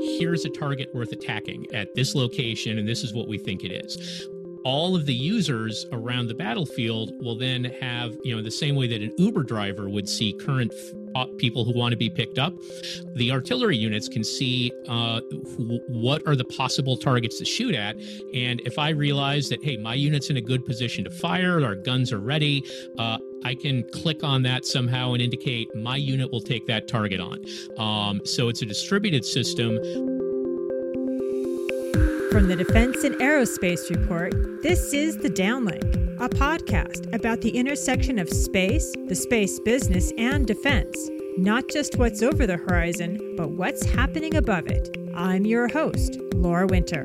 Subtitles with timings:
[0.00, 3.72] here's a target worth attacking at this location, and this is what we think it
[3.72, 4.28] is
[4.64, 8.88] all of the users around the battlefield will then have, you know, the same way
[8.88, 12.52] that an Uber driver would see current f- people who want to be picked up,
[13.14, 15.20] the artillery units can see uh,
[15.88, 17.96] what are the possible targets to shoot at.
[18.34, 21.74] And if I realize that, hey, my unit's in a good position to fire, our
[21.74, 22.64] guns are ready,
[22.98, 27.20] uh, I can click on that somehow and indicate my unit will take that target
[27.20, 27.44] on.
[27.78, 29.76] Um, so it's a distributed system.
[32.30, 35.84] From the Defense and Aerospace Report, this is The Downlink,
[36.20, 40.96] a podcast about the intersection of space, the space business, and defense.
[41.38, 44.96] Not just what's over the horizon, but what's happening above it.
[45.14, 47.04] I'm your host, Laura Winter.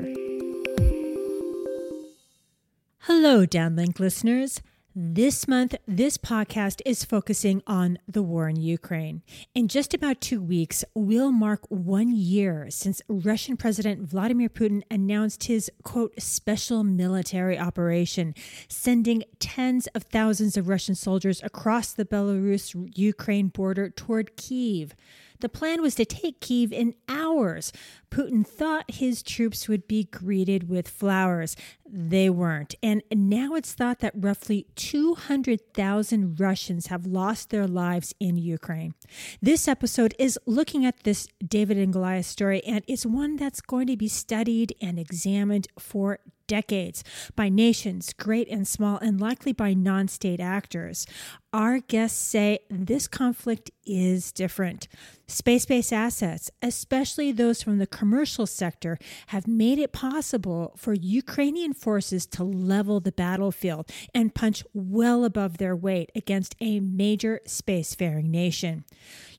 [3.00, 4.60] Hello, Downlink listeners.
[4.94, 9.22] This month, this podcast is focusing on the war in Ukraine.
[9.54, 15.44] In just about two weeks, we'll mark one year since Russian President Vladimir Putin announced
[15.44, 18.34] his, quote, special military operation,
[18.68, 24.94] sending tens of thousands of Russian soldiers across the Belarus Ukraine border toward Kiev.
[25.42, 27.72] The plan was to take Kiev in hours.
[28.12, 31.56] Putin thought his troops would be greeted with flowers.
[31.84, 32.76] They weren't.
[32.80, 38.94] And now it's thought that roughly 200,000 Russians have lost their lives in Ukraine.
[39.40, 43.88] This episode is looking at this David and Goliath story, and it's one that's going
[43.88, 47.02] to be studied and examined for decades
[47.34, 51.06] by nations, great and small, and likely by non state actors.
[51.54, 54.88] Our guests say this conflict is different.
[55.26, 61.72] Space based assets, especially those from the commercial sector, have made it possible for Ukrainian
[61.72, 68.26] forces to level the battlefield and punch well above their weight against a major spacefaring
[68.26, 68.84] nation.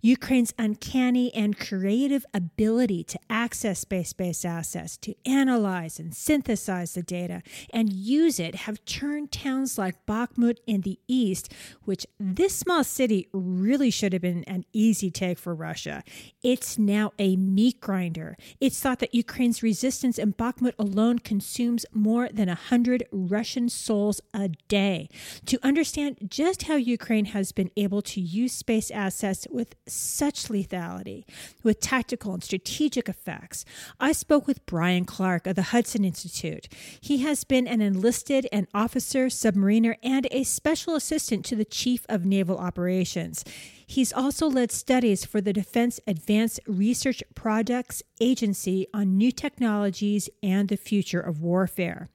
[0.01, 7.03] Ukraine's uncanny and creative ability to access space based assets, to analyze and synthesize the
[7.03, 11.53] data, and use it have turned towns like Bakhmut in the east,
[11.83, 16.03] which this small city really should have been an easy take for Russia.
[16.41, 18.37] It's now a meat grinder.
[18.59, 24.49] It's thought that Ukraine's resistance in Bakhmut alone consumes more than 100 Russian souls a
[24.67, 25.09] day.
[25.45, 31.25] To understand just how Ukraine has been able to use space assets with such lethality
[31.63, 33.65] with tactical and strategic effects.
[33.99, 36.67] I spoke with Bryan Clark of the Hudson Institute.
[36.99, 41.92] He has been an enlisted and officer, submariner, and a special assistant to the Chief
[42.09, 43.43] of Naval Operations.
[43.85, 50.69] He's also led studies for the Defense Advanced Research Projects Agency on new technologies and
[50.69, 52.09] the future of warfare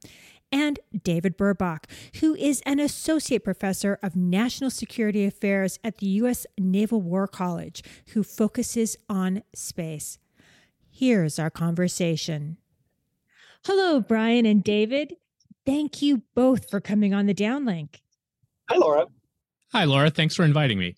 [0.51, 1.85] and David Burbach,
[2.19, 6.45] who is an associate professor of national security affairs at the U.S.
[6.57, 10.17] Naval War College, who focuses on space.
[10.89, 12.57] Here's our conversation.
[13.65, 15.15] Hello, Bryan and David.
[15.65, 17.97] Thank you both for coming on the downlink.
[18.69, 19.05] Hi, Laura.
[19.71, 20.09] Hi, Laura.
[20.09, 20.95] Thanks for inviting me.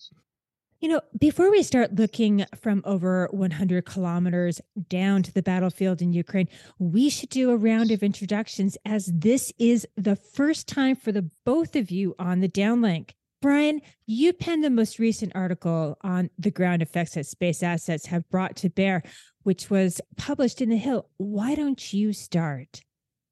[0.80, 6.14] You know, before we start looking from over 100 kilometers down to the battlefield in
[6.14, 6.48] Ukraine,
[6.80, 11.30] we should do a round of introductions as this is the first time for the
[11.46, 13.12] both of you on the downlink.
[13.42, 18.30] Bryan, you penned the most recent article on the ground effects that space assets have
[18.30, 19.04] brought to bear,
[19.44, 21.10] which was published in The Hill.
[21.18, 22.82] Why don't you start?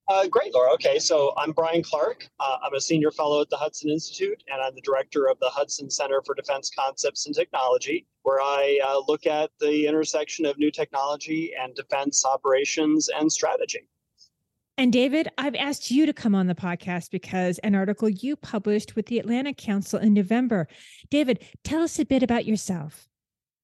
[0.09, 0.73] Uh, great, Laura.
[0.73, 2.27] Okay, so I'm Bryan Clark.
[2.39, 5.49] Uh, I'm a senior fellow at the Hudson Institute, and I'm the director of the
[5.49, 10.57] Hudson Center for Defense Concepts and Technology, where I uh, look at the intersection of
[10.57, 13.87] new technology and defense operations and strategy.
[14.79, 18.95] And David, I've asked you to come on the podcast because an article you published
[18.95, 20.67] with the Atlantic Council in November.
[21.11, 23.08] David, tell us a bit about yourself.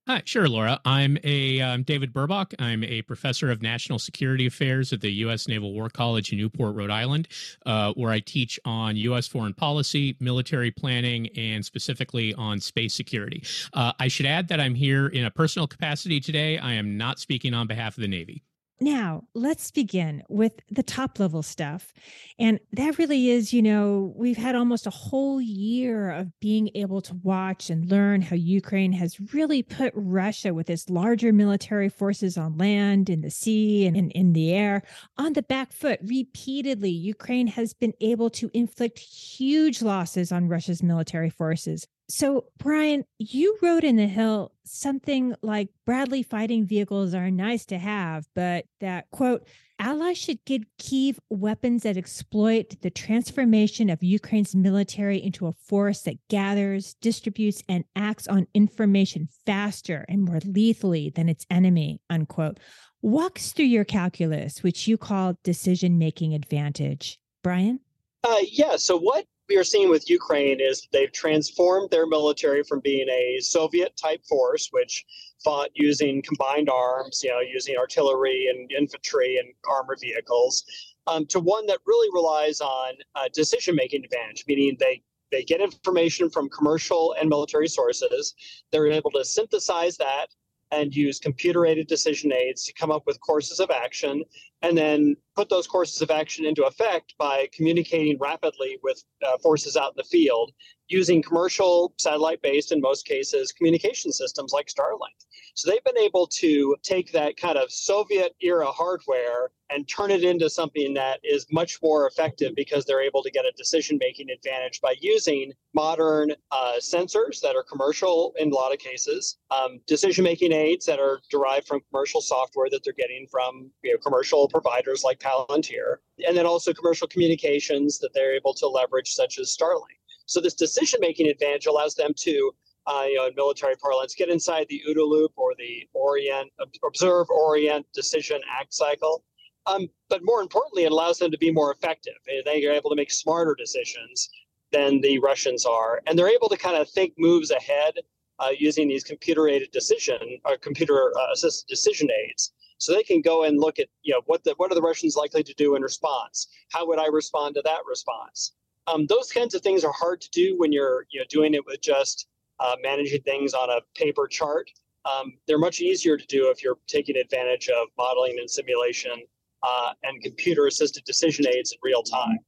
[0.07, 0.79] Hi, sure, Laura.
[0.85, 2.53] I'm a um, David Burbach.
[2.59, 5.47] I'm a professor of national security affairs at the U.S.
[5.47, 7.27] Naval War College in Newport, Rhode Island,
[7.66, 9.27] uh, where I teach on U.S.
[9.27, 13.44] foreign policy, military planning, and specifically on space security.
[13.73, 16.59] Uh, I should add that I'm here in a personal capacity today.
[16.59, 18.44] I am not speaking on behalf of the Navy.
[18.81, 21.94] Now, let's begin with the top level stuff.
[22.38, 27.00] And that really is, you know, we've had almost a whole year of being able
[27.04, 32.38] to watch and learn how Ukraine has really put Russia with its larger military forces
[32.38, 34.83] on land, in the sea, and in, in the air
[35.18, 36.00] on the back foot.
[36.04, 41.88] Repeatedly, Ukraine has been able to inflict huge losses on Russia's military forces.
[42.07, 47.80] So, Bryan, you wrote in The Hill something like Bradley fighting vehicles are nice to
[47.80, 49.48] have, but that, quote,
[49.80, 56.02] allies should give Kiev weapons that exploit the transformation of Ukraine's military into a force
[56.02, 62.60] that gathers, distributes, and acts on information faster and more lethally than its enemy, unquote.
[63.02, 67.19] Walk us through your calculus, which you call decision making advantage.
[67.44, 67.80] Bryan?
[68.24, 68.75] Uh, yeah.
[68.78, 73.39] So, what we are seeing with Ukraine is they've transformed their military from being a
[73.39, 75.06] Soviet type force, which
[75.44, 80.65] fought using combined arms, you know, using artillery and infantry and armored vehicles,
[81.07, 85.59] um, to one that really relies on uh, decision making advantage, meaning they they get
[85.59, 88.36] information from commercial and military sources.
[88.71, 90.27] They're able to synthesize that
[90.71, 94.24] and use computer aided decision aids to come up with courses of action
[94.65, 99.77] and then put those courses of action into effect by communicating rapidly with uh, forces
[99.77, 100.51] out in the field
[100.88, 105.25] using commercial satellite based in most cases communication systems like starlink.
[105.53, 110.23] So they've been able to take that kind of soviet era hardware and turn it
[110.23, 114.29] into something that is much more effective because they're able to get a decision making
[114.29, 119.79] advantage by using modern uh, sensors that are commercial in a lot of cases, um,
[119.88, 123.97] decision making aids that are derived from commercial software that they're getting from you know,
[123.97, 129.38] commercial providers like Palantir, and then also commercial communications that they're able to leverage, such
[129.38, 130.00] as Starlink.
[130.28, 132.52] So this decision making advantage allows them to
[132.88, 136.52] uh, you know, in military parlance, get inside the OODA loop or the orient,
[136.86, 139.24] observe, orient, decision, act cycle.
[139.66, 142.13] Um, but more importantly, it allows them to be more effective.
[142.46, 144.30] They are able to make smarter decisions
[144.72, 147.96] than the Russians are, and they're able to kind of think moves ahead
[148.40, 152.54] uh, using these computer-aided decision or uh, computer-assisted uh, decision aids.
[152.77, 155.16] So they can go and look at, you know, what the what are the Russians
[155.16, 156.48] likely to do in response?
[156.72, 158.54] How would I respond to that response?
[158.88, 161.66] Um, those kinds of things are hard to do when you're, you know, doing it
[161.66, 162.27] with just
[162.60, 164.69] uh, managing things on a paper chart.
[165.06, 169.24] Um, they're much easier to do if you're taking advantage of modeling and simulation
[169.63, 172.39] uh, and computer assisted decision aids in real time.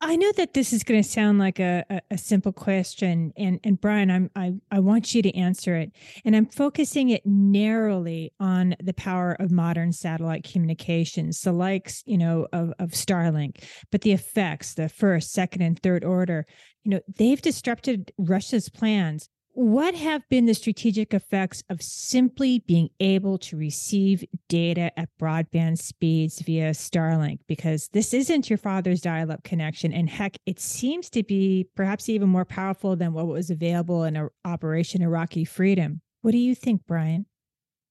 [0.00, 3.58] I know that this is going to sound like a, a, a, simple question, and
[3.64, 5.92] and Bryan, I'm I I want you to answer it,
[6.24, 12.18] and I'm focusing it narrowly on the power of modern satellite communications, the likes you
[12.18, 16.46] know of of Starlink, but the effects, the first, second, and third order,
[16.84, 22.90] you know, they've disrupted Russia's plans what have been the strategic effects of simply being
[22.98, 27.38] able to receive data at broadband speeds via Starlink?
[27.46, 29.92] Because this isn't your father's dial up connection.
[29.92, 34.28] And heck, it seems to be perhaps even more powerful than what was available in
[34.44, 36.00] Operation Iraqi Freedom.
[36.22, 37.26] What do you think, Bryan?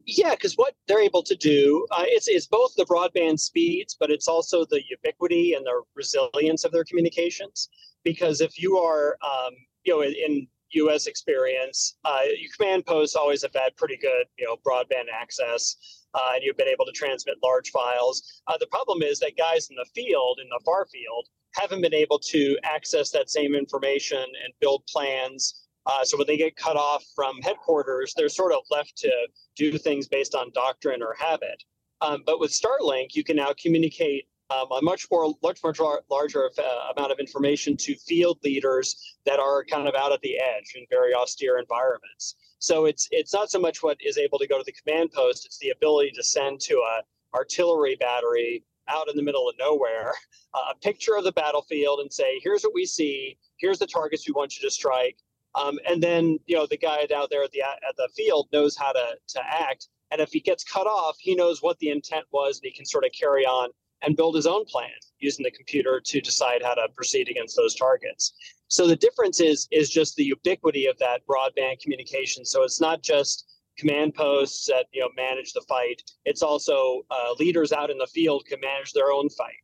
[0.06, 4.12] Yeah, because what they're able to do uh, it's, it's both the broadband speeds, but
[4.12, 7.69] it's also the ubiquity and the resilience of their communications.
[8.04, 9.54] Because if you are, um,
[9.86, 11.08] you know, in U.S.
[11.08, 16.31] experience, uh, your command posts always have had pretty good, you know, broadband access, uh,
[16.34, 18.42] and you've been able to transmit large files.
[18.48, 21.94] Uh, the problem is that guys in the field, in the far field, haven't been
[21.94, 25.68] able to access that same information and build plans.
[25.86, 29.12] Uh, so when they get cut off from headquarters, they're sort of left to
[29.56, 31.64] do things based on doctrine or habit.
[32.02, 35.80] Um, but with Starlink, you can now communicate um, a much more much much
[36.10, 40.38] larger uh, amount of information to field leaders that are kind of out at the
[40.38, 42.36] edge in very austere environments.
[42.60, 45.46] So it's it's not so much what is able to go to the command post;
[45.46, 47.02] it's the ability to send to a
[47.36, 50.14] artillery battery out in the middle of nowhere
[50.72, 53.38] a picture of the battlefield and say, "Here's what we see.
[53.58, 55.18] Here's the targets we want you to strike."
[55.56, 58.78] Um, and then you know the guy out there at the at the field knows
[58.78, 59.88] how to to act.
[60.12, 62.86] And if he gets cut off, he knows what the intent was, and he can
[62.86, 63.72] sort of carry on
[64.03, 67.75] and build his own plan using the computer to decide how to proceed against those
[67.75, 68.33] targets.
[68.67, 72.45] So the difference is is just the ubiquity of that broadband communication.
[72.45, 73.45] So it's not just
[73.77, 76.01] command posts that you know manage the fight.
[76.25, 79.62] It's also uh, leaders out in the field can manage their own fight.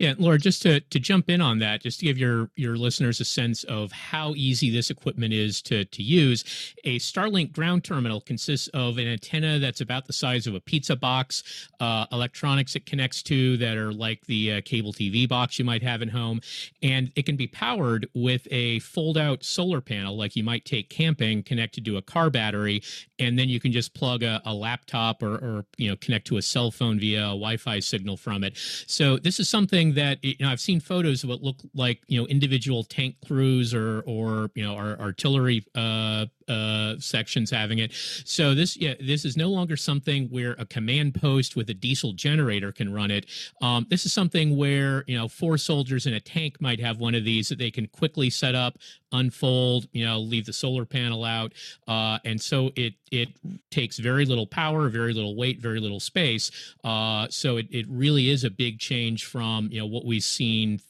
[0.00, 3.20] Yeah, Laura, just to, to jump in on that, just to give your, your listeners
[3.20, 8.20] a sense of how easy this equipment is to, to use, a Starlink ground terminal
[8.20, 12.86] consists of an antenna that's about the size of a pizza box, uh, electronics it
[12.86, 16.40] connects to that are like the uh, cable TV box you might have at home,
[16.82, 20.90] and it can be powered with a fold out solar panel like you might take
[20.90, 22.82] camping connected to a car battery,
[23.20, 26.36] and then you can just plug a, a laptop or, or you know connect to
[26.36, 28.58] a cell phone via a Wi-Fi signal from it.
[28.88, 32.00] So this is something something that you know I've seen photos of what look like
[32.06, 37.78] you know individual tank crews or or you know our artillery uh, uh, sections having
[37.78, 37.92] it.
[38.24, 42.12] So this, yeah, this is no longer something where a command post with a diesel
[42.12, 43.26] generator can run it.
[43.62, 47.14] Um, this is something where you know four soldiers in a tank might have one
[47.14, 48.78] of these that they can quickly set up,
[49.12, 51.52] unfold, you know, leave the solar panel out,
[51.88, 53.28] uh, and so it it
[53.70, 56.50] takes very little power, very little weight, very little space.
[56.82, 60.80] Uh, so it it really is a big change from you know what we've seen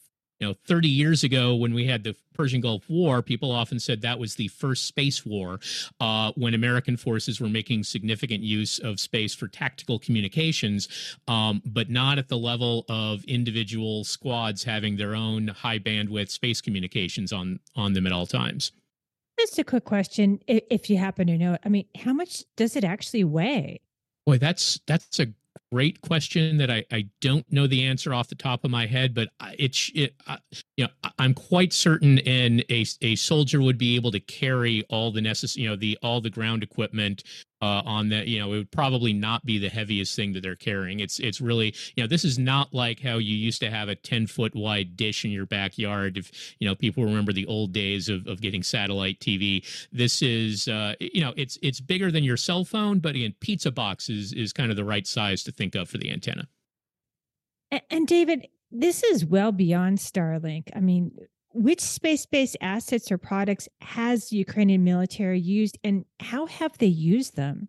[0.41, 4.03] you know 30 years ago when we had the persian gulf war people often said
[4.03, 5.61] that was the first space war
[6.01, 10.89] uh, when american forces were making significant use of space for tactical communications
[11.29, 16.61] um, but not at the level of individual squads having their own high bandwidth space
[16.61, 18.73] communications on on them at all times.
[19.39, 22.77] Just a quick question if you happen to know it i mean how much does
[22.77, 23.81] it actually weigh?
[24.27, 25.27] Boy that's that's a
[25.73, 29.15] great question that I, I don't know the answer off the top of my head,
[29.15, 30.37] but it's it, uh,
[30.77, 35.11] you know I'm quite certain and a a soldier would be able to carry all
[35.11, 37.25] the necessary you know the all the ground equipment
[37.65, 40.55] uh, on that you know it would probably not be the heaviest thing that they're
[40.55, 41.01] carrying.
[41.01, 43.95] It's it's really you know this is not like how you used to have a
[43.95, 46.17] 10 foot wide dish in your backyard.
[46.17, 50.69] If you know people remember the old days of, of getting satellite tv this is
[50.69, 54.33] uh, you know it's it's bigger than your cell phone but again pizza box is
[54.33, 56.47] is kind of the right size to think of for the antenna.
[57.71, 60.69] And, and david this is well beyond starlink.
[60.75, 61.13] I mean
[61.55, 67.37] which space-based assets or products has the Ukrainian military used and how have they used
[67.37, 67.69] them?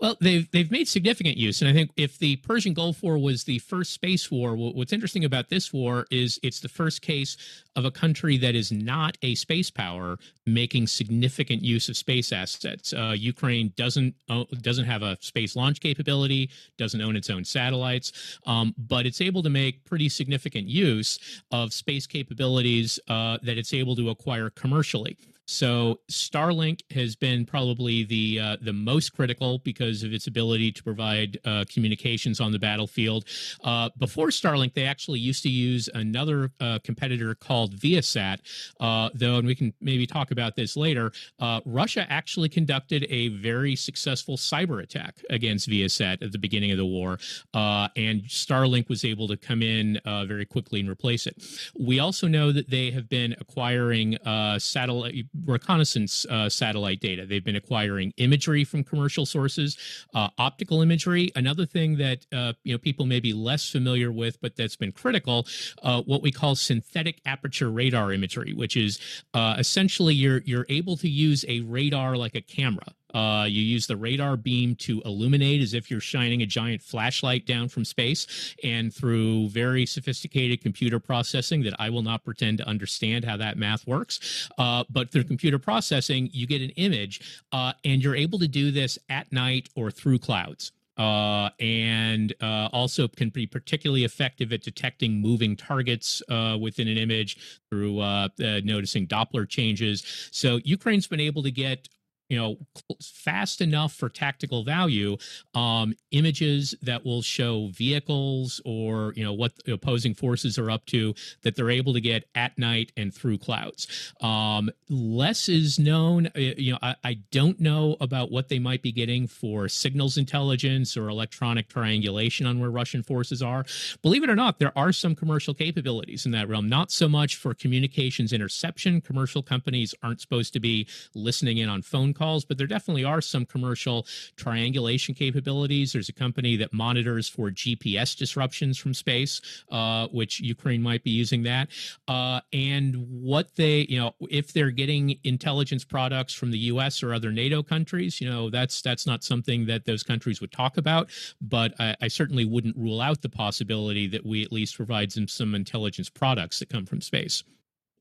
[0.00, 3.44] Well, they've they've made significant use, and I think if the Persian Gulf War was
[3.44, 7.36] the first space war, what's interesting about this war is it's the first case
[7.76, 12.92] of a country that is not a space power making significant use of space assets.
[12.92, 14.14] Uh, Ukraine doesn't
[14.62, 19.42] doesn't have a space launch capability, doesn't own its own satellites, um, but it's able
[19.42, 21.18] to make pretty significant use
[21.50, 25.16] of space capabilities uh, that it's able to acquire commercially.
[25.48, 30.82] So Starlink has been probably the uh, the most critical because of its ability to
[30.82, 33.24] provide uh, communications on the battlefield.
[33.64, 38.40] Uh, before Starlink, they actually used to use another uh, competitor called Viasat,
[38.80, 41.12] uh, though, and we can maybe talk about this later.
[41.40, 46.76] Uh, Russia actually conducted a very successful cyber attack against Viasat at the beginning of
[46.76, 47.18] the war,
[47.54, 51.42] and Starlink was able to come in very quickly and replace it.
[51.78, 54.18] We also know that they have been acquiring
[54.58, 57.26] satellite reconnaissance uh, satellite data.
[57.26, 59.76] They've been acquiring imagery from commercial sources,
[60.14, 61.30] uh, optical imagery.
[61.36, 64.92] Another thing that uh, you know people may be less familiar with, but that's been
[64.92, 65.46] critical,
[65.82, 68.98] uh, what we call synthetic aperture radar imagery, which is
[69.34, 72.86] uh, essentially you're you're able to use a radar like a camera.
[73.14, 77.46] Uh, you use the radar beam to illuminate as if you're shining a giant flashlight
[77.46, 78.54] down from space.
[78.62, 83.56] And through very sophisticated computer processing that I will not pretend to understand how that
[83.56, 88.38] math works, uh, but through computer processing, you get an image uh, and you're able
[88.38, 90.72] to do this at night or through clouds.
[90.98, 96.98] Uh, and uh, also can be particularly effective at detecting moving targets uh, within an
[96.98, 100.28] image through uh, uh, noticing Doppler changes.
[100.32, 101.88] So Ukraine's been able to get
[102.28, 102.56] you know
[103.02, 105.16] fast enough for tactical value
[105.54, 111.14] um, images that will show vehicles or you know what opposing forces are up to
[111.42, 114.12] that they're able to get at night and through clouds.
[114.20, 118.82] Um, less is known uh, you know I, I, don't know about what they might
[118.82, 123.64] be getting for signals intelligence or electronic triangulation on where russian forces are.
[124.02, 127.36] Believe it or not there are some commercial capabilities in that realm not so much
[127.36, 129.00] for communications interception.
[129.00, 133.20] Commercial companies aren't supposed to be listening in on phone calls, but there definitely are
[133.20, 134.06] some commercial
[134.36, 135.92] triangulation capabilities.
[135.92, 141.10] There's a company that monitors for GPS disruptions from space, uh, which Ukraine might be
[141.10, 141.68] using that.
[142.06, 147.02] Uh, and what they, you know, if they're getting intelligence products from the U.S.
[147.02, 150.76] or other NATO countries, you know, that's that's not something that those countries would talk
[150.76, 151.10] about.
[151.40, 155.28] But I, I certainly wouldn't rule out the possibility that we at least provide them
[155.28, 157.44] some intelligence products that come from space.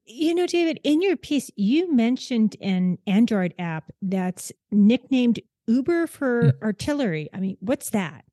[0.10, 6.44] You know, David, in your piece, you mentioned an Android app that's nicknamed Uber for
[6.44, 6.62] mm.
[6.62, 7.30] artillery.
[7.34, 8.24] I mean, what's that?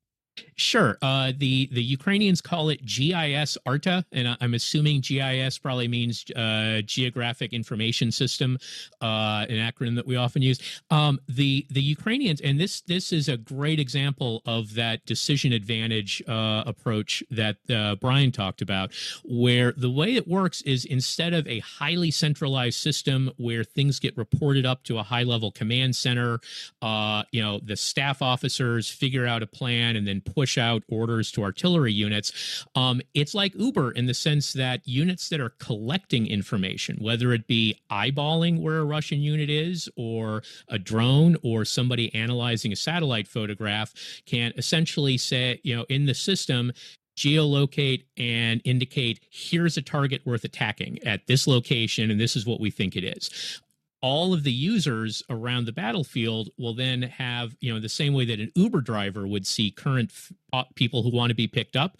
[0.55, 0.97] Sure.
[1.01, 6.81] Uh, the the Ukrainians call it GIS Arta, and I'm assuming GIS probably means uh,
[6.85, 8.57] Geographic Information System,
[9.01, 10.59] uh, an acronym that we often use.
[10.89, 16.23] Um, the the Ukrainians, and this this is a great example of that decision advantage
[16.27, 18.91] uh, approach that uh, Bryan talked about,
[19.25, 24.15] where the way it works is instead of a highly centralized system where things get
[24.17, 26.39] reported up to a high level command center,
[26.81, 31.31] uh, you know, the staff officers figure out a plan and then push out orders
[31.31, 32.65] to artillery units.
[32.75, 37.47] Um, it's like Uber in the sense that units that are collecting information, whether it
[37.47, 43.27] be eyeballing where a Russian unit is, or a drone, or somebody analyzing a satellite
[43.27, 43.93] photograph,
[44.25, 46.71] can essentially say, you know, in the system,
[47.15, 52.59] geolocate and indicate here's a target worth attacking at this location and this is what
[52.59, 53.61] we think it is
[54.05, 58.23] all of the users around the battlefield will then have you know the same way
[58.23, 61.75] that an uber driver would see current f- uh, people who want to be picked
[61.75, 61.97] up.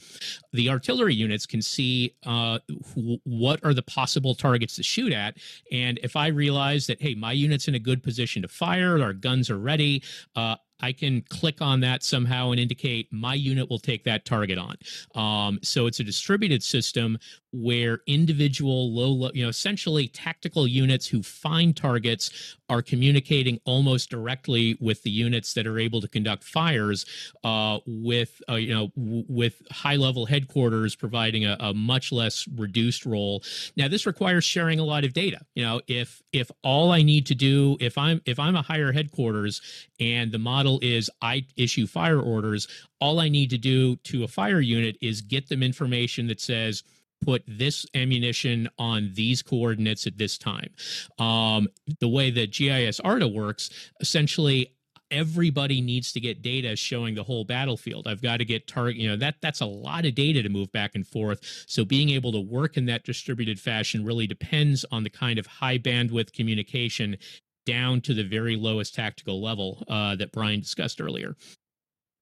[0.53, 2.59] The artillery units can see uh,
[2.93, 5.37] wh- what are the possible targets to shoot at.
[5.71, 9.13] And if i realize that hey my unit's in a good position to fire our
[9.13, 10.03] guns are ready
[10.35, 14.57] uh, I can click on that somehow and indicate my unit will take that target
[14.57, 14.75] on.
[15.15, 17.17] Um, so it's a distributed system
[17.51, 24.09] where individual low, low, you know, essentially tactical units who find targets are communicating almost
[24.09, 27.05] directly with the units that are able to conduct fires
[27.43, 32.47] uh, with, uh, you know, w- with high level headquarters providing a, a much less
[32.55, 33.41] reduced role.
[33.77, 35.39] Now, this requires sharing a lot of data.
[35.53, 38.91] You know, if if all I need to do, if I'm if I'm a higher
[38.91, 39.61] headquarters
[39.99, 42.67] and the model is I issue fire orders,
[42.99, 46.83] all I need to do to a fire unit is get them information that says
[47.21, 50.69] put this ammunition on these coordinates at this time.
[51.17, 51.67] Um,
[51.99, 53.69] the way that GIS ARTA works,
[53.99, 54.75] essentially
[55.11, 58.07] everybody needs to get data showing the whole battlefield.
[58.07, 60.71] I've got to get target you know that that's a lot of data to move
[60.71, 61.65] back and forth.
[61.67, 65.45] So being able to work in that distributed fashion really depends on the kind of
[65.45, 67.17] high bandwidth communication
[67.65, 71.35] down to the very lowest tactical level uh, that bryan discussed earlier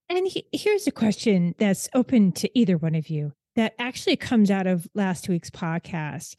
[0.10, 4.52] and he, here's a question that's open to either one of you that actually comes
[4.52, 6.36] out of last week's podcast.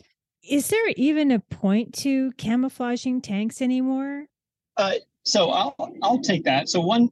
[0.48, 4.26] Is there even a point to camouflaging tanks anymore?
[4.76, 4.94] Uh,
[5.24, 6.68] so I'll I'll take that.
[6.68, 7.08] So one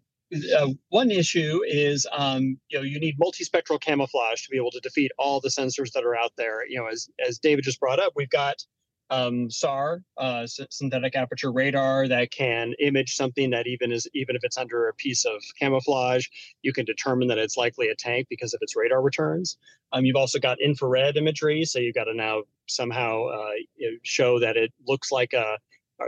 [0.57, 4.81] uh, one issue is um, you know you need multispectral camouflage to be able to
[4.81, 6.67] defeat all the sensors that are out there.
[6.69, 8.57] You know, as as David just brought up, we've got
[9.13, 14.43] um, SAR, uh, synthetic aperture radar, that can image something that even is even if
[14.43, 16.27] it's under a piece of camouflage,
[16.63, 19.59] you can determine that it's likely a tank because of its radar returns.
[19.93, 23.51] Um, you've also got infrared imagery, so you've got to now somehow uh,
[24.03, 25.59] show that it looks like a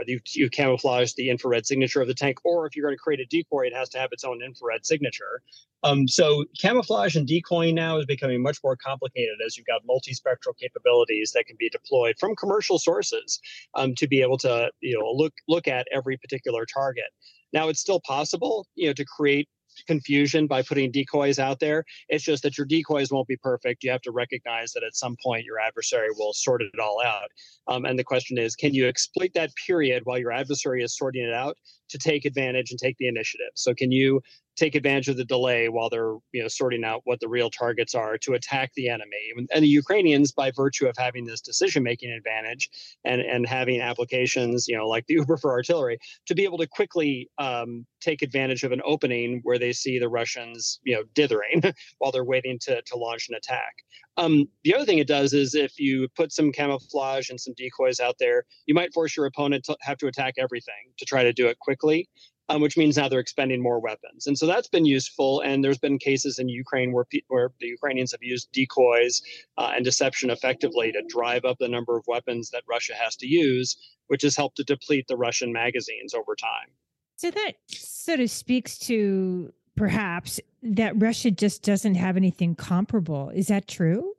[0.05, 3.19] you, you camouflage the infrared signature of the tank, or if you're going to create
[3.19, 5.41] a decoy, it has to have its own infrared signature.
[5.83, 10.57] Um, so camouflage and decoying now is becoming much more complicated as you've got multispectral
[10.59, 13.39] capabilities that can be deployed from commercial sources
[13.75, 17.05] um, to be able to you know look look at every particular target.
[17.53, 19.47] Now it's still possible you know to create
[19.87, 21.83] confusion by putting decoys out there.
[22.09, 23.83] It's just that your decoys won't be perfect.
[23.83, 27.29] You have to recognize that at some point your adversary will sort it all out.
[27.67, 31.23] Um, and the question is, can you exploit that period while your adversary is sorting
[31.23, 31.57] it out
[31.89, 33.51] to take advantage and take the initiative?
[33.55, 34.21] So can you
[34.55, 37.93] take advantage of the delay while they're you know sorting out what the real targets
[37.95, 39.33] are to attack the enemy.
[39.53, 42.69] And the ukrainians by virtue of having this decision making advantage
[43.03, 46.67] and and having applications you know like the uber for artillery to be able to
[46.67, 51.61] quickly um, take advantage of an opening where they see the russians you know dithering
[51.99, 53.73] while they're waiting to to launch an attack.
[54.17, 57.99] Um, the other thing it does is if you put some camouflage and some decoys
[57.99, 61.33] out there, you might force your opponent to have to attack everything to try to
[61.33, 62.07] do it quickly
[62.49, 64.27] um, which means now they're expending more weapons.
[64.27, 65.41] And so that's been useful.
[65.41, 69.21] And there's been cases in Ukraine where, pe- where the Ukrainians have used decoys
[69.57, 73.27] uh, and deception effectively to drive up the number of weapons that Russia has to
[73.27, 73.77] use,
[74.07, 76.69] which has helped to deplete the Russian magazines over time.
[77.17, 83.29] So that sort of speaks to perhaps that Russia just doesn't have anything comparable.
[83.29, 84.14] Is that true?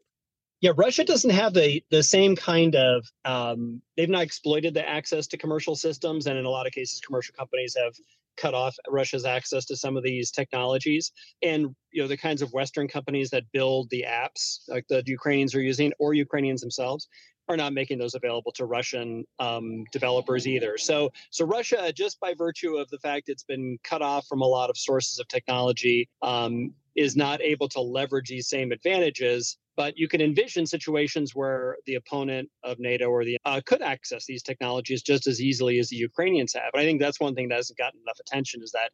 [0.63, 5.27] Yeah, Russia doesn't have the the same kind of um, they've not exploited the access
[5.29, 7.95] to commercial systems, and in a lot of cases, commercial companies have
[8.37, 11.13] cut off Russia's access to some of these technologies.
[11.43, 15.55] And you know, the kinds of Western companies that build the apps, like the Ukrainians
[15.55, 17.09] are using, or Ukrainians themselves,
[17.49, 20.79] are not making those available to Russian um, developers either.
[20.79, 24.47] So, so Russia, just by virtue of the fact it's been cut off from a
[24.47, 29.97] lot of sources of technology, um, is not able to leverage these same advantages but
[29.97, 34.43] you can envision situations where the opponent of NATO or the uh, could access these
[34.43, 36.71] technologies just as easily as the Ukrainians have.
[36.73, 38.91] And I think that's one thing that hasn't gotten enough attention is that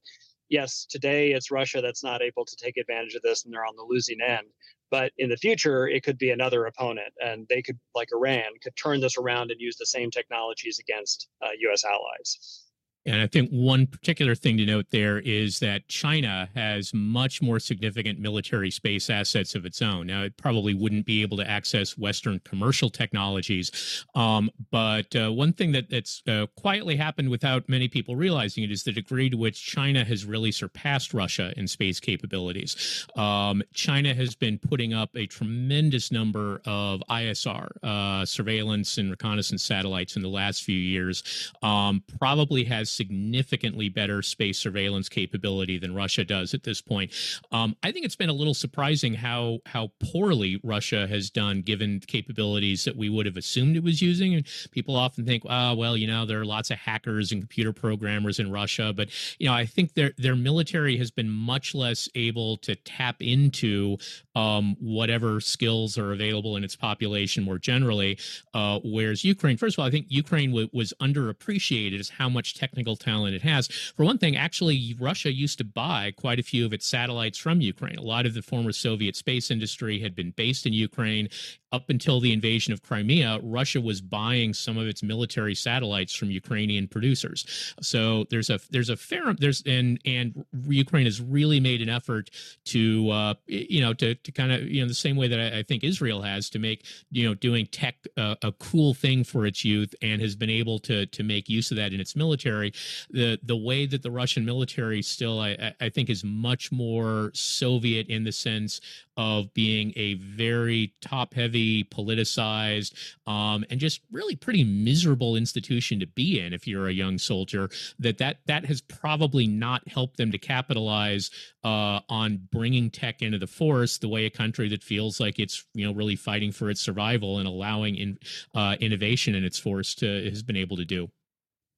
[0.52, 3.74] yes, today it's Russia that's not able to take advantage of this and they're on
[3.74, 4.46] the losing end.
[4.90, 8.76] But in the future, it could be another opponent, and they could, like Iran, could
[8.76, 11.82] turn this around and use the same technologies against uh, U.S.
[11.84, 12.61] allies.
[13.04, 17.58] And I think one particular thing to note there is that China has much more
[17.58, 20.06] significant military space assets of its own.
[20.06, 25.52] Now, it probably wouldn't be able to access Western commercial technologies, um, but uh, one
[25.52, 29.36] thing that, that's uh, quietly happened without many people realizing it is the degree to
[29.36, 33.06] which China has really surpassed Russia in space capabilities.
[33.16, 39.64] Um, China has been putting up a tremendous number of ISR uh, surveillance and reconnaissance
[39.64, 41.52] satellites in the last few years.
[41.62, 47.12] Um, probably has significantly better space surveillance capability than Russia does at this point.
[47.50, 52.00] Um, I think it's been a little surprising how how poorly Russia has done given
[52.00, 54.34] capabilities that we would have assumed it was using.
[54.34, 57.72] And people often think, oh, well, you know, there are lots of hackers and computer
[57.72, 62.08] programmers in Russia, but you know, I think their their military has been much less
[62.14, 63.98] able to tap into
[64.34, 68.18] um, whatever skills are available in its population more generally.
[68.54, 72.54] Uh, whereas Ukraine, first of all, I think Ukraine w- was underappreciated as how much
[72.54, 73.68] technical technical talent it has.
[73.68, 77.60] For one thing, actually, Russia used to buy quite a few of its satellites from
[77.60, 77.96] Ukraine.
[77.96, 81.28] A lot of the former Soviet space industry had been based in Ukraine
[81.72, 86.30] up until the invasion of Crimea, Russia was buying some of its military satellites from
[86.30, 87.74] Ukrainian producers.
[87.80, 92.30] So there's a there's a fair there's and and Ukraine has really made an effort
[92.66, 95.58] to uh, you know to to kind of you know the same way that I,
[95.60, 99.46] I, think Israel has to make you know doing tech uh, a cool thing for
[99.46, 102.72] its youth and has been able to to make use of that in its military.
[103.10, 108.08] The the way that the Russian military still I, I think is much more Soviet
[108.08, 108.80] in the sense
[109.16, 112.92] of being a very top heavy, politicized,
[113.26, 117.70] um, and just really pretty miserable institution to be in if you're a young soldier.
[117.98, 121.30] That that that has probably not helped them to capitalize
[121.64, 125.64] uh, on bringing tech into the force the way a country that feels like it's
[125.74, 128.18] you know really fighting for its survival and allowing in,
[128.54, 131.08] uh, innovation in its force to has been able to do.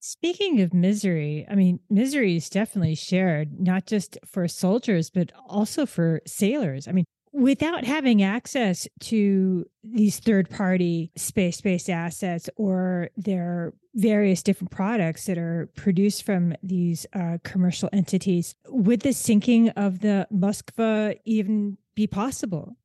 [0.06, 5.86] Speaking of misery, I mean, misery is definitely shared, not just for soldiers, but also
[5.86, 6.86] for sailors.
[6.86, 14.42] I mean, without having access to these third party space based assets or their various
[14.42, 20.26] different products that are produced from these uh, commercial entities, would the sinking of the
[20.32, 22.76] Moskva even be possible?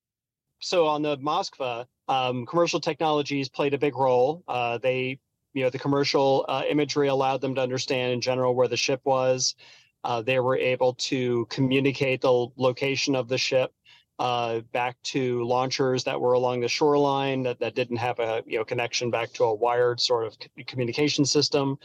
[0.60, 4.44] So, on the Moskva, um, commercial technologies played a big role.
[4.48, 5.20] Uh, they,
[5.54, 9.02] you know, the commercial uh, imagery allowed them to understand in general where the ship
[9.04, 9.54] was.
[10.04, 13.74] Uh, they were able to communicate the location of the ship
[14.20, 18.58] uh, back to launchers that were along the shoreline that, that didn't have a you
[18.58, 21.78] know connection back to a wired sort of communication system.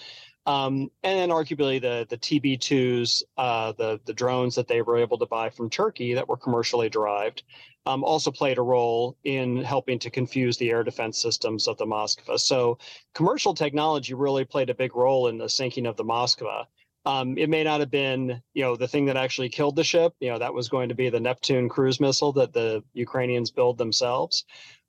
[0.46, 5.16] Um, and then arguably the the TB2s, uh, the the drones that they were able
[5.18, 7.44] to buy from Turkey that were commercially derived,
[7.86, 11.86] um, also played a role in helping to confuse the air defense systems of the
[11.86, 12.38] Moskva.
[12.38, 12.78] So
[13.14, 16.66] commercial technology really played a big role in the sinking of the Moskva.
[17.06, 20.14] Um, it may not have been, you know, the thing that actually killed the ship.
[20.20, 23.78] You know, that was going to be the Neptune cruise missile that the Ukrainians build
[23.78, 24.44] themselves.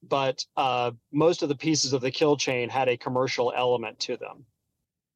[0.07, 4.17] But uh, most of the pieces of the kill chain had a commercial element to
[4.17, 4.45] them.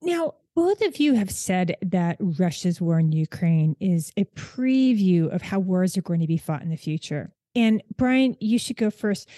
[0.02, 5.42] Now, both of you have said that Russia's war in Ukraine is a preview of
[5.42, 7.32] how wars are going to be fought in the future.
[7.56, 9.30] And Bryan, you should go first.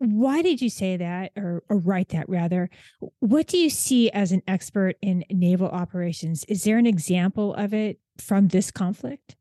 [0.00, 2.70] Why did you say that or, or write that rather?
[3.18, 6.42] What do you see as an expert in naval operations?
[6.44, 9.36] Is there an example of it from this conflict?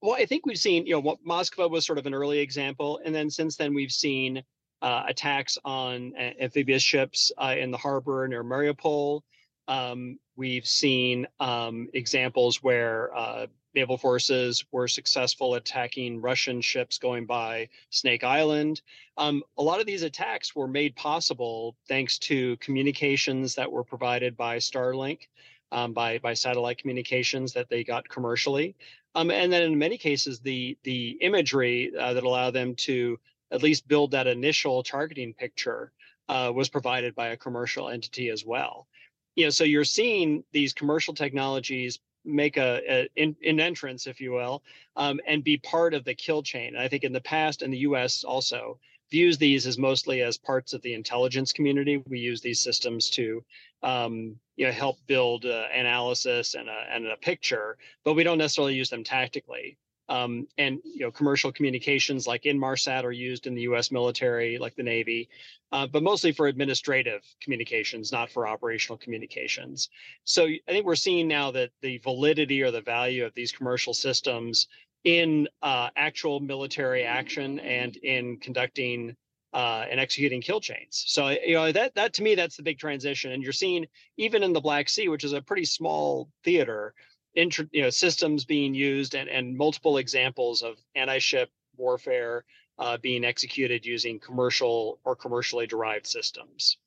[0.00, 3.00] Well, I think we've seen, you know, what Moskva was sort of an early example.
[3.04, 4.42] And then since then, we've seen
[4.82, 9.20] uh, attacks on uh, amphibious ships uh, in the harbor near Mariupol.
[9.68, 17.26] Um, we've seen um, examples where uh, naval forces were successful attacking Russian ships going
[17.26, 18.82] by Snake Island.
[19.16, 24.36] Um, a lot of these attacks were made possible thanks to communications that were provided
[24.36, 25.28] by Starlink,
[25.70, 28.76] um, by by satellite communications that they got commercially,
[29.14, 33.18] um, and then in many cases the the imagery uh, that allowed them to
[33.50, 35.92] at least build that initial targeting picture
[36.28, 38.86] uh, was provided by a commercial entity as well
[39.34, 44.20] you know so you're seeing these commercial technologies make a, a in, an entrance, if
[44.20, 44.62] you will,
[44.96, 46.74] um, and be part of the kill chain.
[46.74, 48.24] And I think in the past, and the U.S.
[48.24, 48.78] also
[49.10, 52.02] views these as mostly as parts of the intelligence community.
[52.08, 53.44] We use these systems to,
[53.82, 58.38] um, you know, help build uh, analysis and a, and a picture, but we don't
[58.38, 59.76] necessarily use them tactically.
[60.12, 63.90] Um, and you know, commercial communications like Inmarsat are used in the U.S.
[63.90, 65.30] military, like the Navy,
[65.72, 69.88] uh, but mostly for administrative communications, not for operational communications.
[70.24, 73.94] So I think we're seeing now that the validity or the value of these commercial
[73.94, 74.68] systems
[75.04, 79.16] in uh, actual military action and in conducting
[79.54, 81.04] uh, and executing kill chains.
[81.06, 83.86] So you know that that to me that's the big transition, and you're seeing
[84.18, 86.92] even in the Black Sea, which is a pretty small theater,
[87.34, 92.44] inter, you know systems being used and and multiple examples of anti-ship warfare
[92.78, 96.78] uh, being executed using commercial or commercially derived systems.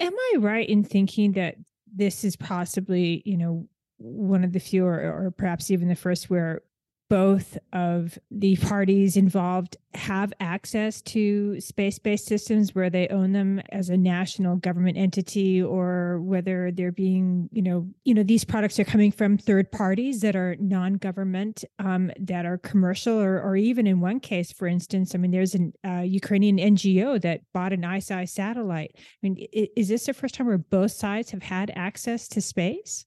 [0.00, 1.56] Am I right in thinking that
[1.92, 6.30] this is possibly you know one of the few or, or perhaps even the first
[6.30, 6.62] where
[7.08, 13.88] both of the parties involved have access to space-based systems where they own them as
[13.88, 18.84] a national government entity or whether they're being you know you know these products are
[18.84, 24.00] coming from third parties that are non-government um, that are commercial or, or even in
[24.00, 28.28] one case for instance i mean there's an uh, ukrainian ngo that bought an ICEYE
[28.28, 28.92] satellite.
[28.96, 33.06] I mean is this the first time where both sides have had access to space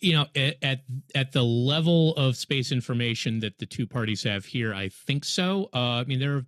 [0.00, 0.80] you know at
[1.14, 5.68] at the level of space information that the two parties have here i think so.
[5.74, 6.46] Uh, i mean there are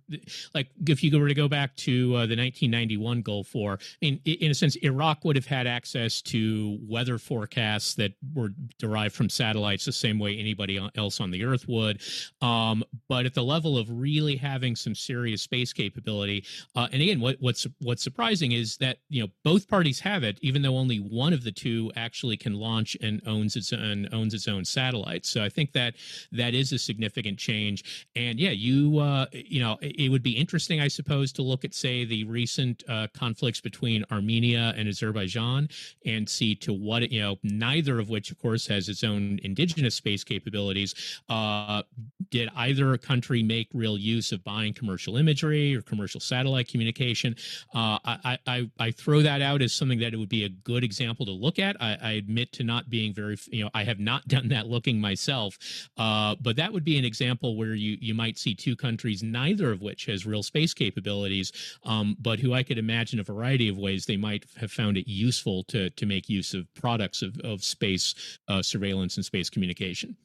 [0.53, 4.21] like if you were to go back to uh, the 1991 gulf war i mean
[4.25, 9.29] in a sense iraq would have had access to weather forecasts that were derived from
[9.29, 12.01] satellites the same way anybody else on the earth would.
[12.41, 16.45] Um, but at the level of really having some serious space capability
[16.75, 20.37] uh, and again what, what's what's surprising is that you know both parties have it
[20.41, 24.33] even though only one of the two actually can launch and owns its own owns
[24.33, 25.29] its own satellites.
[25.29, 25.95] So I think that
[26.31, 28.07] that is a significant change.
[28.15, 31.73] And yeah, you uh, you know it would be interesting, I suppose, to look at
[31.73, 35.69] say the recent uh, conflicts between Armenia and Azerbaijan
[36.05, 39.95] and see to what you know neither of which, of course, has its own indigenous
[39.95, 41.21] space capabilities.
[41.29, 41.83] Uh,
[42.29, 47.35] did either country make real use of buying commercial imagery or commercial satellite communication?
[47.73, 50.83] Uh, I, I I throw that out as something that it would be a good
[50.83, 51.75] example to look at.
[51.81, 54.99] I, I admit to not being very you know i have not done that looking
[54.99, 55.57] myself
[55.97, 59.71] uh, but that would be an example where you you might see two countries neither
[59.71, 61.51] of which has real space capabilities
[61.83, 65.07] um, but who i could imagine a variety of ways they might have found it
[65.07, 70.15] useful to to make use of products of, of space uh, surveillance and space communication.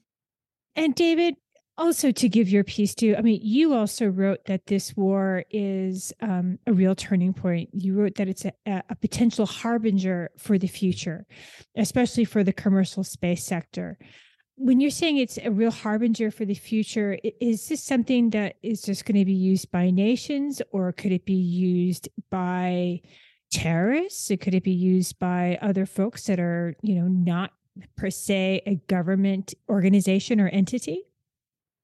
[0.76, 1.36] And david
[1.78, 6.12] also to give your piece to i mean you also wrote that this war is
[6.20, 7.70] um, a real turning point.
[7.72, 11.26] You wrote that it's a, a, potential harbinger for the future
[11.76, 13.98] especially for the commercial space sector.
[14.56, 18.82] When you're saying it's a real harbinger for the future is this something that is
[18.82, 23.00] just going to be used by nations or could it be used by
[23.50, 24.30] terrorists?
[24.40, 27.52] Could it be used by other folks that are you know not
[27.96, 31.02] per se a government organization or entity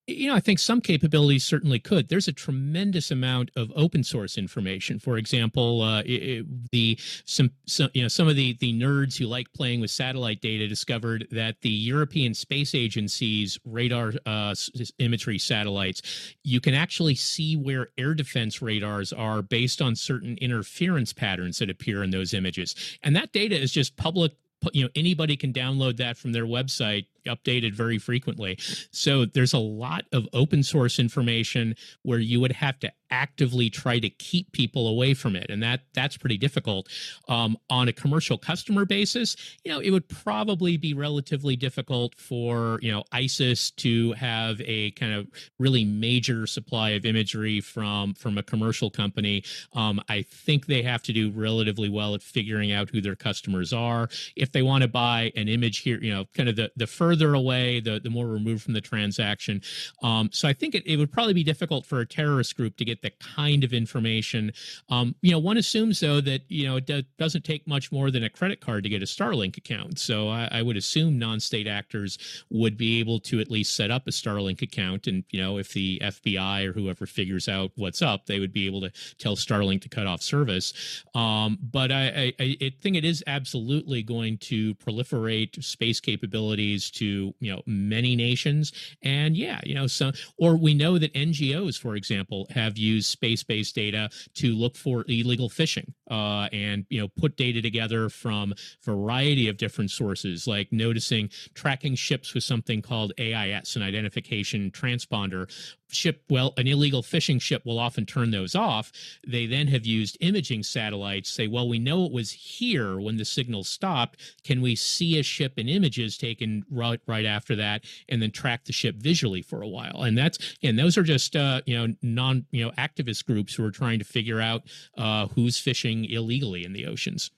[0.09, 2.09] you know, I think some capabilities certainly could.
[2.09, 4.99] There's a tremendous amount of open source information.
[4.99, 9.19] For example, uh, it, it, the some, some you know some of the the nerds
[9.19, 14.55] who like playing with satellite data discovered that the European Space Agency's radar uh,
[14.99, 16.01] imagery satellites,
[16.43, 21.69] you can actually see where air defense radars are based on certain interference patterns that
[21.69, 24.33] appear in those images, and that data is just public
[24.73, 28.59] you know anybody can download that from their website updated very frequently.
[28.91, 33.99] So there's a lot of open source information where you would have to actively try
[33.99, 36.89] to keep people away from it and that that's pretty difficult.
[37.29, 42.79] Um, on a commercial customer basis you know it would probably be relatively difficult for
[42.83, 45.27] you know isis to have a kind of
[45.59, 49.43] really major supply of imagery from from a commercial company.
[49.73, 53.73] Um, i think they have to do relatively well at figuring out who their customers
[53.73, 54.09] are.
[54.37, 57.18] If they want to buy an image here you know kind of the the further
[57.27, 59.63] away, the, the more removed from the transaction.
[60.03, 62.85] Um, so I think it, it would probably be difficult for a terrorist group to
[62.85, 64.53] get the kind of information.
[64.89, 68.11] Um, you know, one assumes though that you know it do, doesn't take much more
[68.11, 69.99] than a credit card to get a Starlink account.
[69.99, 74.07] So I, I would assume non-state actors would be able to at least set up
[74.07, 78.27] a Starlink account, and you know, if the FBI or whoever figures out what's up,
[78.27, 81.05] they would be able to tell Starlink to cut off service.
[81.15, 87.35] Um, but I, I, I think it is absolutely going to proliferate space capabilities to
[87.41, 88.73] you know many nations.
[89.03, 93.75] And yeah you know some or we know that ngos for example have used space-based
[93.75, 99.49] data to look for illegal fishing uh, and you know put data together from variety
[99.49, 105.49] of different sources like noticing tracking ships with something called ais an identification transponder
[105.91, 108.93] ship well an illegal fishing ship will often turn those off.
[109.27, 113.25] They then have used imaging satellites say well we know it was here when the
[113.25, 114.21] signal stopped.
[114.45, 118.65] Can we see a ship in images taken right right after that and then track
[118.65, 120.03] the ship visually for a while?
[120.03, 123.65] And that's and those are just uh you know non you know activist groups who
[123.65, 124.63] are trying to figure out
[124.97, 127.31] uh who's fishing illegally in the oceans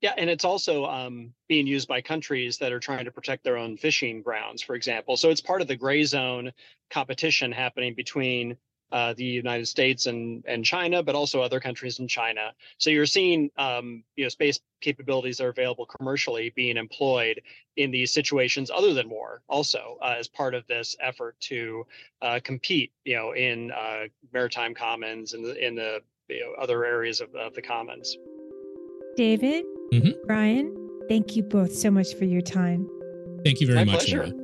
[0.00, 3.58] yeah, and it's also um, being used by countries that are trying to protect their
[3.58, 5.16] own fishing grounds, for example.
[5.16, 6.52] So it's part of the gray zone
[6.90, 8.56] competition happening between
[8.92, 12.52] uh, the United States and and China, but also other countries in China.
[12.78, 17.40] So you're seeing um, you know space capabilities that are available commercially being employed
[17.76, 21.86] in these situations other than war, also uh, as part of this effort to
[22.22, 26.84] uh, compete, you know, in uh, maritime commons and in, in the you know, other
[26.84, 28.16] areas of, of the commons.
[29.16, 30.26] David, mm-hmm.
[30.26, 32.88] Bryan, thank you both so much for your time.
[33.44, 34.26] Thank you very My much, pleasure.
[34.26, 34.40] Laura.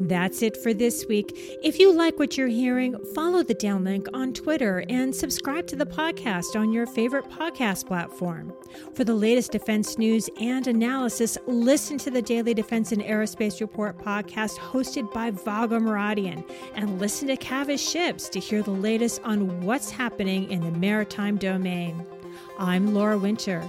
[0.00, 1.32] That's it for this week.
[1.60, 5.86] If you like what you're hearing, follow the downlink on Twitter and subscribe to the
[5.86, 8.54] podcast on your favorite podcast platform.
[8.94, 13.98] For the latest defense news and analysis, listen to the Daily Defense and Aerospace Report
[13.98, 19.62] podcast hosted by Vago Muradian and listen to Cavas Ships to hear the latest on
[19.62, 22.06] what's happening in the maritime domain.
[22.56, 23.68] I'm Laura Winter,